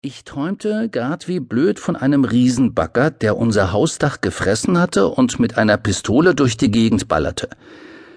[0.00, 5.58] Ich träumte grad wie blöd von einem Riesenbagger, der unser Hausdach gefressen hatte und mit
[5.58, 7.48] einer Pistole durch die Gegend ballerte.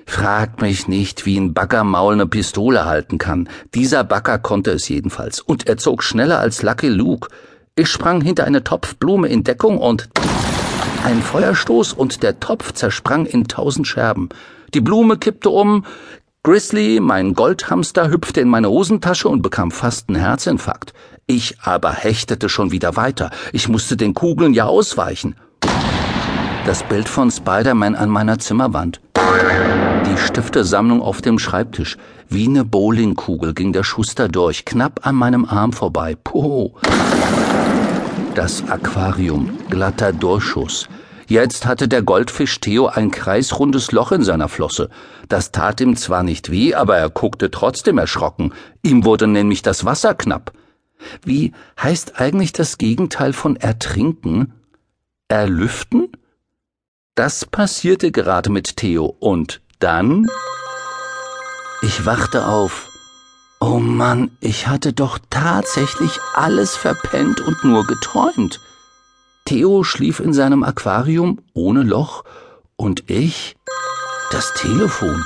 [0.06, 3.50] Fragt mich nicht, wie ein Baggermaul eine Pistole halten kann.
[3.74, 5.42] Dieser Bagger konnte es jedenfalls.
[5.42, 7.29] Und er zog schneller als Lucky Luke.
[7.74, 10.08] Ich sprang hinter eine Topfblume in Deckung und
[11.04, 14.29] ein Feuerstoß und der Topf zersprang in tausend Scherben.
[14.76, 15.84] Die Blume kippte um,
[16.44, 20.94] Grizzly, mein Goldhamster, hüpfte in meine Hosentasche und bekam fast einen Herzinfarkt.
[21.27, 23.32] Ich aber hechtete schon wieder weiter.
[23.54, 25.36] Ich musste den Kugeln ja ausweichen.
[26.66, 29.02] Das Bild von Spider-Man an meiner Zimmerwand.
[30.05, 31.98] Die Stiftesammlung auf dem Schreibtisch.
[32.27, 36.16] Wie eine Bowlingkugel ging der Schuster durch, knapp an meinem Arm vorbei.
[36.22, 36.76] Poho.
[38.35, 40.88] Das Aquarium, glatter Durchschuss.
[41.27, 44.90] Jetzt hatte der Goldfisch Theo ein kreisrundes Loch in seiner Flosse.
[45.30, 48.54] Das tat ihm zwar nicht weh, aber er guckte trotzdem erschrocken.
[48.84, 50.52] Ihm wurde nämlich das Wasser knapp.
[51.23, 54.54] Wie heißt eigentlich das Gegenteil von ertrinken?
[55.27, 56.10] Erlüften?
[57.16, 60.27] Das passierte gerade mit Theo und dann?
[61.82, 62.90] Ich wachte auf.
[63.60, 68.59] Oh Mann, ich hatte doch tatsächlich alles verpennt und nur geträumt.
[69.45, 72.23] Theo schlief in seinem Aquarium ohne Loch
[72.75, 73.55] und ich
[74.31, 75.23] das Telefon.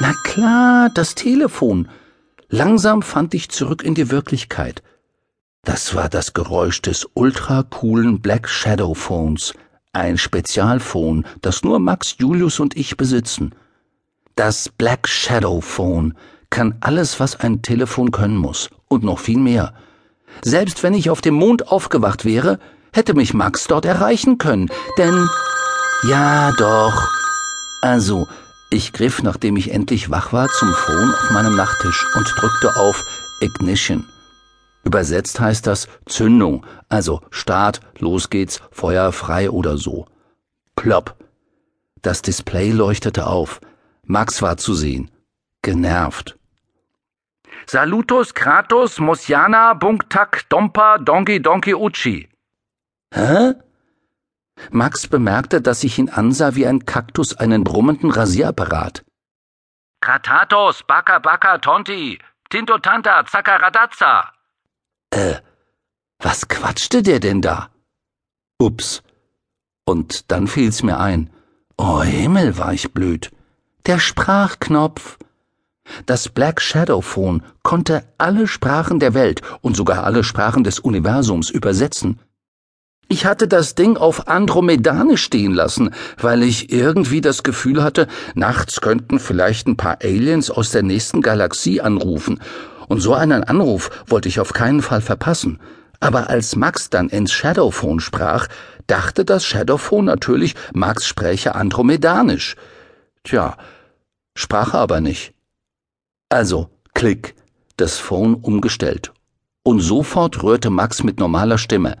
[0.00, 1.88] Na klar, das Telefon.
[2.48, 4.82] Langsam fand ich zurück in die Wirklichkeit.
[5.64, 9.52] Das war das Geräusch des ultra coolen Black Shadow Phones,
[9.92, 13.54] ein Spezialphone, das nur Max, Julius und ich besitzen.
[14.36, 16.14] Das Black Shadow Phone
[16.50, 19.74] kann alles, was ein Telefon können muss, und noch viel mehr.
[20.42, 22.58] Selbst wenn ich auf dem Mond aufgewacht wäre,
[22.92, 25.28] hätte mich Max dort erreichen können, denn
[26.08, 27.08] ja doch.
[27.82, 28.26] Also,
[28.70, 33.04] ich griff, nachdem ich endlich wach war, zum Phone auf meinem Nachttisch und drückte auf
[33.40, 34.04] Ignition.
[34.88, 40.06] Übersetzt heißt das Zündung, also Start, los geht's, Feuer frei oder so.
[40.76, 41.14] Plopp.
[42.00, 43.60] Das Display leuchtete auf.
[44.04, 45.10] Max war zu sehen.
[45.60, 46.38] Genervt.
[47.66, 52.30] Salutos Kratos Mosiana Bunktak Dompa Donki Donki Uchi.
[53.12, 53.52] Hä?
[54.70, 59.04] Max bemerkte, dass ich ihn ansah wie ein Kaktus einen brummenden Rasierapparat.
[60.00, 62.18] Kratatos, Baka Baka Tonti,
[62.48, 64.37] Tinto Tanta, Zakaradazza.
[65.10, 65.36] Äh,
[66.18, 67.70] was quatschte der denn da?
[68.58, 69.02] Ups.
[69.84, 71.30] Und dann fiel's mir ein.
[71.76, 73.30] Oh Himmel, war ich blöd.
[73.86, 75.18] Der Sprachknopf.
[76.06, 81.50] Das Black Shadow Phone konnte alle Sprachen der Welt und sogar alle Sprachen des Universums
[81.50, 82.18] übersetzen.
[83.10, 88.82] Ich hatte das Ding auf Andromedane stehen lassen, weil ich irgendwie das Gefühl hatte, nachts
[88.82, 92.40] könnten vielleicht ein paar Aliens aus der nächsten Galaxie anrufen,
[92.88, 95.60] und so einen Anruf wollte ich auf keinen Fall verpassen.
[96.00, 98.48] Aber als Max dann ins Shadowphone sprach,
[98.86, 102.56] dachte das Shadowphone natürlich, Max spräche Andromedanisch.
[103.24, 103.56] Tja,
[104.36, 105.34] sprach aber nicht.
[106.28, 107.34] Also, klick,
[107.76, 109.12] das Phone umgestellt.
[109.64, 112.00] Und sofort rührte Max mit normaler Stimme.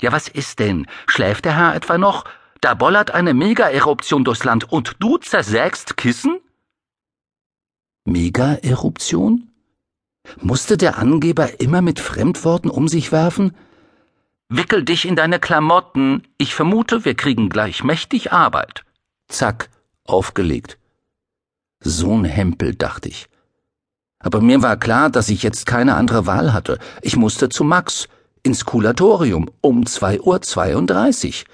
[0.00, 0.86] Ja, was ist denn?
[1.06, 2.24] Schläft der Herr etwa noch?
[2.60, 6.40] Da bollert eine Mega-Eruption durchs Land und du zersägst Kissen?
[8.04, 9.53] Mega-Eruption?
[10.40, 13.54] Musste der Angeber immer mit Fremdworten um sich werfen?
[14.48, 16.22] Wickel dich in deine Klamotten.
[16.38, 18.84] Ich vermute, wir kriegen gleich mächtig Arbeit.
[19.28, 19.70] Zack,
[20.04, 20.78] aufgelegt.
[21.80, 23.26] So ein Hempel, dachte ich.
[24.18, 26.78] Aber mir war klar, dass ich jetzt keine andere Wahl hatte.
[27.02, 28.08] Ich musste zu Max
[28.42, 30.40] ins Kulatorium um zwei Uhr.
[30.40, 31.44] zweiunddreißig.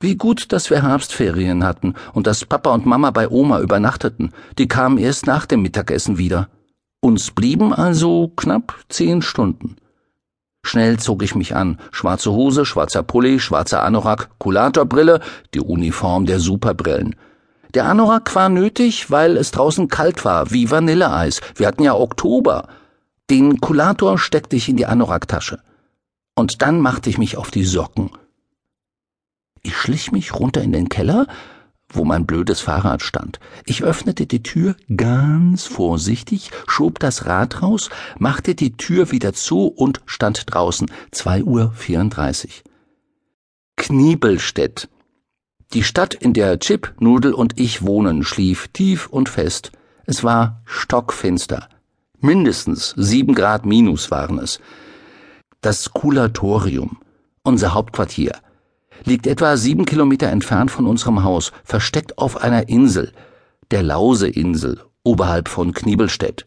[0.00, 4.34] Wie gut, dass wir Herbstferien hatten und dass Papa und Mama bei Oma übernachteten.
[4.58, 6.50] Die kamen erst nach dem Mittagessen wieder.
[7.00, 9.76] Uns blieben also knapp zehn Stunden.
[10.66, 11.78] Schnell zog ich mich an.
[11.92, 15.20] Schwarze Hose, schwarzer Pulli, schwarzer Anorak, Kulatorbrille,
[15.54, 17.14] die Uniform der Superbrillen.
[17.74, 21.40] Der Anorak war nötig, weil es draußen kalt war, wie Vanilleeis.
[21.54, 22.68] Wir hatten ja Oktober.
[23.30, 25.60] Den Kulator steckte ich in die Anoraktasche.
[26.34, 28.10] Und dann machte ich mich auf die Socken.
[29.62, 31.26] Ich schlich mich runter in den Keller,
[31.88, 33.38] wo mein blödes Fahrrad stand.
[33.64, 39.66] Ich öffnete die Tür ganz vorsichtig, schob das Rad raus, machte die Tür wieder zu
[39.68, 40.90] und stand draußen.
[41.10, 41.72] Zwei Uhr.
[41.72, 42.64] vierunddreißig.
[43.76, 44.88] Kniebelstedt.
[45.72, 49.72] Die Stadt, in der Chip, Nudel und ich wohnen, schlief tief und fest.
[50.06, 51.68] Es war stockfinster.
[52.20, 54.60] Mindestens sieben Grad minus waren es.
[55.60, 56.98] Das Kulatorium,
[57.42, 58.32] unser Hauptquartier,
[59.04, 63.12] liegt etwa sieben Kilometer entfernt von unserem Haus, versteckt auf einer Insel,
[63.70, 66.44] der Lauseinsel, oberhalb von Kniebelstedt.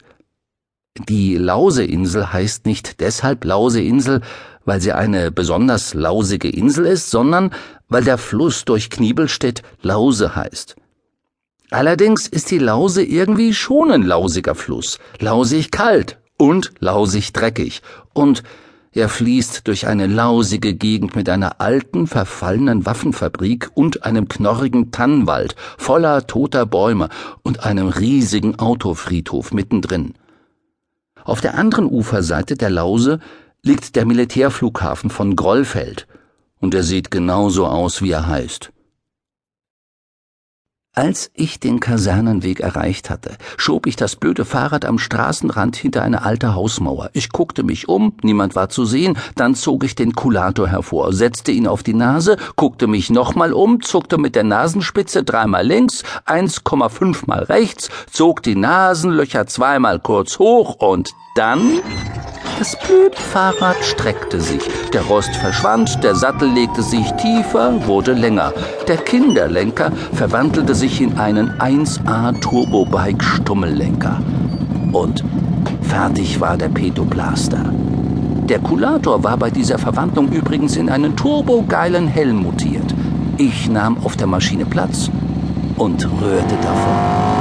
[1.08, 4.22] Die Lauseinsel heißt nicht deshalb Lauseinsel,
[4.64, 7.50] weil sie eine besonders lausige Insel ist, sondern
[7.88, 10.76] weil der Fluss durch Kniebelstedt Lause heißt.
[11.70, 17.82] Allerdings ist die Lause irgendwie schon ein lausiger Fluss, lausig kalt und lausig dreckig
[18.12, 18.42] und
[18.92, 25.54] er fließt durch eine lausige Gegend mit einer alten, verfallenen Waffenfabrik und einem knorrigen Tannenwald
[25.78, 27.08] voller toter Bäume
[27.42, 30.14] und einem riesigen Autofriedhof mittendrin.
[31.22, 33.20] Auf der anderen Uferseite der Lause
[33.62, 36.08] liegt der Militärflughafen von Grollfeld,
[36.58, 38.72] und er sieht genauso aus, wie er heißt.
[41.00, 46.24] Als ich den Kasernenweg erreicht hatte, schob ich das blöde Fahrrad am Straßenrand hinter eine
[46.26, 47.08] alte Hausmauer.
[47.14, 51.52] Ich guckte mich um, niemand war zu sehen, dann zog ich den Kulator hervor, setzte
[51.52, 57.22] ihn auf die Nase, guckte mich nochmal um, zuckte mit der Nasenspitze dreimal links, 1,5
[57.24, 61.80] mal rechts, zog die Nasenlöcher zweimal kurz hoch und dann
[62.60, 64.60] das blöde Fahrrad streckte sich,
[64.92, 68.52] der Rost verschwand, der Sattel legte sich tiefer, wurde länger.
[68.86, 74.20] Der Kinderlenker verwandelte sich in einen 1A Turbobike Stummellenker.
[74.92, 75.24] Und
[75.80, 77.72] fertig war der Petoblaster.
[78.50, 82.94] Der Kulator war bei dieser Verwandlung übrigens in einen turbogeilen Helm mutiert.
[83.38, 85.10] Ich nahm auf der Maschine Platz
[85.78, 87.39] und rührte davon.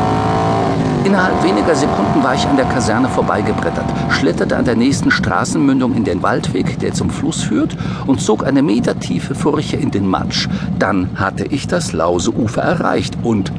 [1.05, 6.03] Innerhalb weniger Sekunden war ich an der Kaserne vorbeigebrettert, schlitterte an der nächsten Straßenmündung in
[6.03, 10.47] den Waldweg, der zum Fluss führt, und zog eine metertiefe Furche in den Matsch.
[10.77, 13.51] Dann hatte ich das Lauseufer erreicht und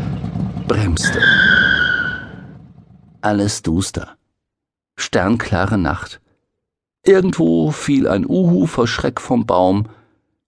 [0.69, 1.21] bremste.
[3.23, 4.17] Alles duster.
[4.97, 6.21] Sternklare Nacht.
[7.05, 9.87] Irgendwo fiel ein Uhu vor Schreck vom Baum.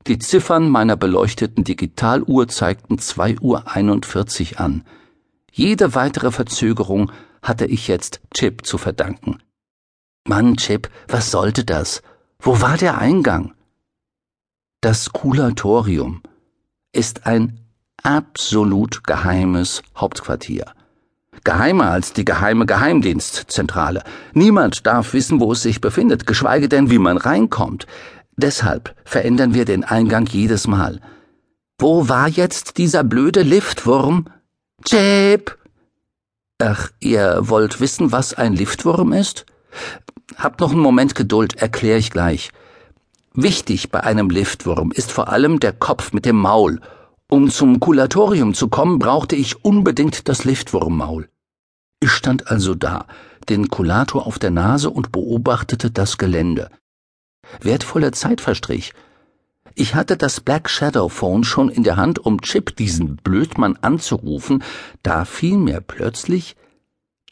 [0.07, 4.85] Die Ziffern meiner beleuchteten Digitaluhr zeigten zwei Uhr einundvierzig an.
[5.55, 7.13] Jede weitere Verzögerung
[7.43, 9.39] hatte ich jetzt Chip zu verdanken.
[10.27, 12.03] Mann, Chip, was sollte das?
[12.41, 13.53] Wo war der Eingang?
[14.81, 16.23] Das Kulatorium
[16.93, 17.61] ist ein
[18.03, 20.73] absolut geheimes Hauptquartier.
[21.45, 24.05] Geheimer als die geheime Geheimdienstzentrale.
[24.33, 27.87] Niemand darf wissen, wo es sich befindet, geschweige denn, wie man reinkommt.
[28.37, 31.01] Deshalb verändern wir den Eingang jedes Mal.
[31.79, 34.27] Wo war jetzt dieser blöde Liftwurm?
[34.85, 35.59] Chip!
[36.59, 39.47] Ach, ihr wollt wissen, was ein Liftwurm ist?
[40.37, 42.51] Habt noch einen Moment Geduld, erkläre ich gleich.
[43.35, 46.81] Wichtig bei einem Liftwurm ist vor allem der Kopf mit dem Maul.
[47.29, 51.29] Um zum Kulatorium zu kommen, brauchte ich unbedingt das Liftwurmmaul.
[52.01, 53.07] Ich stand also da,
[53.49, 56.69] den Kulator auf der Nase und beobachtete das Gelände.
[57.61, 58.93] Wertvolle Zeit verstrich.
[59.75, 64.63] Ich hatte das Black Shadow Phone schon in der Hand, um Chip, diesen Blödmann, anzurufen,
[65.03, 66.57] da fiel mir plötzlich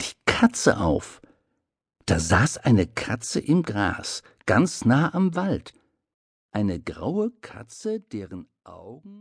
[0.00, 1.20] die Katze auf.
[2.06, 5.74] Da saß eine Katze im Gras, ganz nah am Wald.
[6.50, 9.18] Eine graue Katze, deren Augen